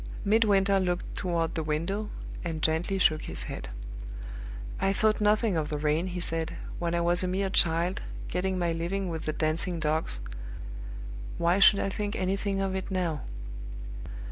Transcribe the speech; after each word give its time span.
Midwinter 0.25 0.79
looked 0.79 1.15
toward 1.15 1.53
the 1.53 1.61
window, 1.61 2.09
and 2.43 2.63
gently 2.63 2.97
shook 2.97 3.25
his 3.25 3.43
head. 3.43 3.69
"I 4.79 4.93
thought 4.93 5.21
nothing 5.21 5.55
of 5.55 5.69
the 5.69 5.77
rain," 5.77 6.07
he 6.07 6.19
said, 6.19 6.55
"when 6.79 6.95
I 6.95 7.01
was 7.01 7.21
a 7.23 7.27
mere 7.27 7.51
child, 7.51 8.01
getting 8.27 8.57
my 8.57 8.71
living 8.73 9.09
with 9.09 9.25
the 9.25 9.33
dancing 9.33 9.79
dogs 9.79 10.19
why 11.37 11.59
should 11.59 11.77
I 11.77 11.89
think 11.89 12.15
anything 12.15 12.61
of 12.61 12.73
it 12.75 12.89
now? 12.89 13.21